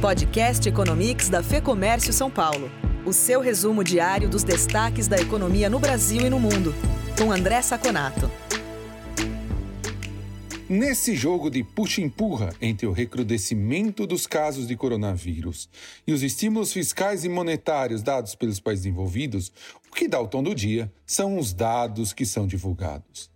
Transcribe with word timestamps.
Podcast 0.00 0.68
Economics 0.68 1.28
da 1.28 1.42
Fê 1.42 1.60
Comércio 1.60 2.12
São 2.12 2.30
Paulo. 2.30 2.70
O 3.04 3.12
seu 3.12 3.40
resumo 3.40 3.82
diário 3.82 4.28
dos 4.28 4.44
destaques 4.44 5.08
da 5.08 5.18
economia 5.18 5.68
no 5.68 5.80
Brasil 5.80 6.24
e 6.24 6.30
no 6.30 6.38
mundo. 6.38 6.72
Com 7.18 7.32
André 7.32 7.60
Saconato. 7.62 8.30
Nesse 10.68 11.16
jogo 11.16 11.50
de 11.50 11.64
puxa-empurra 11.64 12.50
entre 12.60 12.86
o 12.86 12.92
recrudescimento 12.92 14.06
dos 14.06 14.24
casos 14.24 14.68
de 14.68 14.76
coronavírus 14.76 15.68
e 16.06 16.12
os 16.12 16.22
estímulos 16.22 16.72
fiscais 16.72 17.24
e 17.24 17.28
monetários 17.28 18.00
dados 18.00 18.36
pelos 18.36 18.60
países 18.60 18.86
envolvidos, 18.86 19.50
o 19.90 19.94
que 19.96 20.06
dá 20.06 20.20
o 20.20 20.28
tom 20.28 20.44
do 20.44 20.54
dia 20.54 20.92
são 21.04 21.36
os 21.36 21.52
dados 21.52 22.12
que 22.12 22.24
são 22.24 22.46
divulgados. 22.46 23.28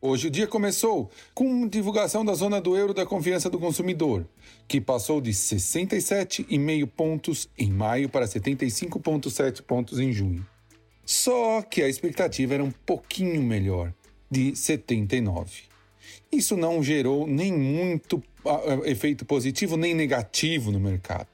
Hoje 0.00 0.28
o 0.28 0.30
dia 0.30 0.46
começou 0.46 1.10
com 1.34 1.66
divulgação 1.66 2.24
da 2.24 2.32
zona 2.32 2.60
do 2.60 2.76
euro 2.76 2.94
da 2.94 3.04
confiança 3.04 3.50
do 3.50 3.58
consumidor, 3.58 4.24
que 4.68 4.80
passou 4.80 5.20
de 5.20 5.32
67,5 5.32 6.86
pontos 6.86 7.48
em 7.58 7.68
maio 7.68 8.08
para 8.08 8.24
75,7 8.24 9.60
pontos 9.62 9.98
em 9.98 10.12
junho. 10.12 10.46
Só 11.04 11.62
que 11.62 11.82
a 11.82 11.88
expectativa 11.88 12.54
era 12.54 12.62
um 12.62 12.70
pouquinho 12.70 13.42
melhor, 13.42 13.92
de 14.30 14.54
79. 14.54 15.62
Isso 16.30 16.56
não 16.56 16.80
gerou 16.80 17.26
nem 17.26 17.52
muito 17.52 18.22
uh, 18.44 18.84
efeito 18.84 19.24
positivo 19.24 19.76
nem 19.76 19.94
negativo 19.94 20.70
no 20.70 20.78
mercado. 20.78 21.26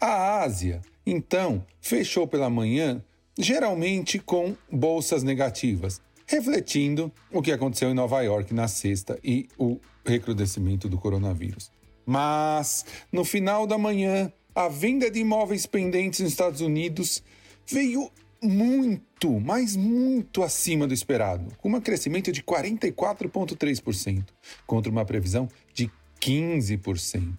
A 0.00 0.42
Ásia, 0.42 0.80
então, 1.04 1.66
fechou 1.80 2.28
pela 2.28 2.48
manhã 2.48 3.02
geralmente 3.36 4.18
com 4.18 4.54
bolsas 4.70 5.22
negativas, 5.22 6.00
refletindo 6.30 7.12
o 7.32 7.42
que 7.42 7.50
aconteceu 7.50 7.90
em 7.90 7.94
Nova 7.94 8.22
York 8.22 8.54
na 8.54 8.68
sexta 8.68 9.18
e 9.22 9.48
o 9.58 9.80
recrudescimento 10.04 10.88
do 10.88 10.96
coronavírus. 10.96 11.72
Mas, 12.06 12.86
no 13.10 13.24
final 13.24 13.66
da 13.66 13.76
manhã, 13.76 14.32
a 14.54 14.68
venda 14.68 15.10
de 15.10 15.18
imóveis 15.18 15.66
pendentes 15.66 16.20
nos 16.20 16.30
Estados 16.30 16.60
Unidos 16.60 17.20
veio 17.66 18.10
muito, 18.40 19.40
mas 19.40 19.74
muito 19.74 20.44
acima 20.44 20.86
do 20.86 20.94
esperado, 20.94 21.52
com 21.58 21.68
um 21.68 21.80
crescimento 21.80 22.30
de 22.30 22.42
44,3%, 22.44 24.24
contra 24.66 24.90
uma 24.90 25.04
previsão 25.04 25.48
de 25.74 25.90
15%. 26.20 27.36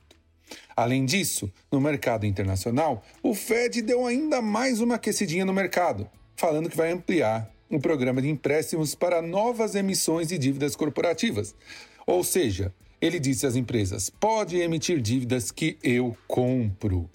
Além 0.75 1.05
disso, 1.05 1.49
no 1.71 1.79
mercado 1.79 2.25
internacional, 2.25 3.03
o 3.23 3.33
Fed 3.33 3.81
deu 3.81 4.05
ainda 4.05 4.41
mais 4.41 4.81
uma 4.81 4.95
aquecidinha 4.95 5.45
no 5.45 5.53
mercado, 5.53 6.09
falando 6.35 6.69
que 6.69 6.75
vai 6.75 6.91
ampliar 6.91 7.49
um 7.71 7.79
programa 7.79 8.21
de 8.21 8.29
empréstimos 8.29 8.93
para 8.93 9.21
novas 9.21 9.75
emissões 9.75 10.27
de 10.27 10.37
dívidas 10.37 10.75
corporativas. 10.75 11.55
Ou 12.05 12.23
seja, 12.23 12.73
ele 12.99 13.19
disse 13.19 13.47
às 13.47 13.55
empresas: 13.55 14.09
pode 14.09 14.57
emitir 14.57 15.01
dívidas 15.01 15.49
que 15.51 15.77
eu 15.81 16.15
compro. 16.27 17.09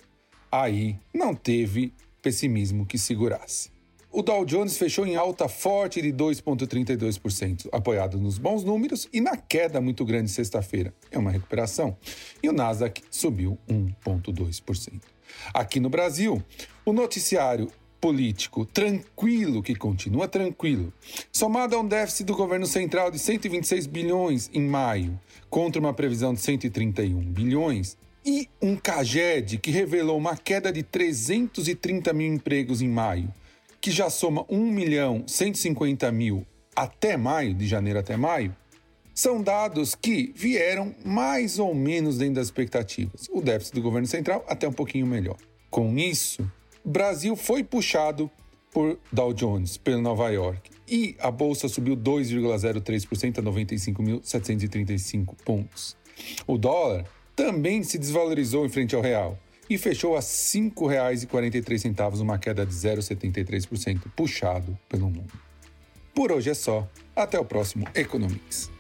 Aí 0.51 0.99
não 1.13 1.35
teve 1.35 1.93
pessimismo 2.23 2.87
que 2.87 2.99
segurasse. 2.99 3.71
O 4.11 4.23
Dow 4.23 4.47
Jones 4.47 4.79
fechou 4.79 5.07
em 5.07 5.15
alta 5.15 5.47
forte 5.47 6.01
de 6.01 6.11
2,32%, 6.11 7.69
apoiado 7.71 8.19
nos 8.19 8.39
bons 8.39 8.65
números 8.65 9.07
e 9.13 9.21
na 9.21 9.37
queda 9.37 9.79
muito 9.79 10.07
grande 10.07 10.31
sexta-feira. 10.31 10.95
É 11.11 11.19
uma 11.19 11.31
recuperação. 11.31 11.95
E 12.43 12.49
o 12.49 12.53
Nasdaq 12.53 13.03
subiu 13.11 13.59
1,2%. 13.69 15.03
Aqui 15.53 15.79
no 15.79 15.91
Brasil, 15.91 16.43
o 16.85 16.95
noticiário 16.95 17.71
político 18.01 18.65
tranquilo, 18.65 19.63
que 19.63 19.75
continua 19.75 20.29
tranquilo, 20.29 20.93
somado 21.33 21.77
a 21.77 21.81
um 21.81 21.87
déficit 21.87 22.25
do 22.25 22.37
governo 22.37 22.67
central 22.67 23.11
de 23.11 23.19
126 23.19 23.87
bilhões 23.87 24.51
em 24.53 24.63
maio, 24.63 25.19
contra 25.49 25.81
uma 25.81 25.95
previsão 25.95 26.35
de 26.35 26.41
131 26.41 27.21
bilhões, 27.21 27.97
e 28.25 28.49
um 28.61 28.77
CAGED 28.77 29.59
que 29.59 29.71
revelou 29.71 30.19
uma 30.19 30.37
queda 30.37 30.73
de 30.73 30.83
330 30.83 32.13
mil 32.13 32.35
empregos 32.35 32.83
em 32.83 32.89
maio, 32.89 33.33
que 33.81 33.91
já 33.91 34.11
soma 34.11 34.45
1 34.49 34.71
milhão 34.71 35.25
150 35.27 36.11
mil 36.11 36.45
até 36.75 37.17
maio, 37.17 37.55
de 37.55 37.67
janeiro 37.67 38.01
até 38.01 38.17
maio, 38.17 38.55
são 39.15 39.41
dados 39.41 39.95
que 39.95 40.31
vieram 40.37 40.95
mais 41.03 41.59
ou 41.59 41.75
menos 41.75 42.19
dentro 42.19 42.35
das 42.35 42.49
expectativas. 42.49 43.29
O 43.31 43.41
déficit 43.41 43.75
do 43.75 43.81
governo 43.81 44.07
central 44.07 44.45
até 44.47 44.69
um 44.69 44.73
pouquinho 44.73 45.07
melhor. 45.07 45.39
Com 45.71 45.97
isso, 45.97 46.47
Brasil 46.89 47.35
foi 47.35 47.65
puxado 47.65 48.31
por 48.71 48.97
Dow 49.11 49.33
Jones, 49.35 49.77
pelo 49.77 50.01
Nova 50.01 50.31
York, 50.31 50.71
e 50.87 51.17
a 51.19 51.33
bolsa 51.33 51.69
subiu 51.69 51.97
2,03% 51.97 53.39
a 53.39 53.43
95.735 53.43 55.35
pontos. 55.45 55.97
O 56.47 56.57
dólar 56.57 57.05
também 57.35 57.83
se 57.83 57.99
desvalorizou 57.99 58.65
em 58.65 58.69
frente 58.69 58.95
ao 58.95 59.03
real 59.03 59.37
e 59.69 59.77
fechou 59.77 60.15
a 60.15 60.21
R$ 60.21 60.25
5,43, 60.25 62.21
uma 62.21 62.39
queda 62.39 62.65
de 62.65 62.73
0,73%, 62.73 64.03
puxado 64.15 64.79
pelo 64.89 65.11
mundo. 65.11 65.33
Por 66.15 66.31
hoje 66.31 66.51
é 66.51 66.55
só. 66.55 66.89
Até 67.17 67.37
o 67.41 67.45
próximo 67.45 67.85
Economics. 67.95 68.71